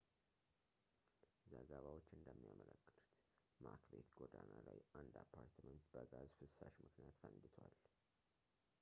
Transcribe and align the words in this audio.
ዘገባዎች 1.51 2.07
እንደሚያመለክቱት 2.17 3.05
ማክቤት 3.65 4.07
ጎዳና 4.21 4.51
ላይ 4.69 4.79
አንድ 5.01 5.13
አፓርትመንት 5.23 5.85
በጋዝ 5.93 6.31
ፍሳሽ 6.43 6.73
ምክንያት 6.87 7.15
ፈንድቷል 7.23 7.75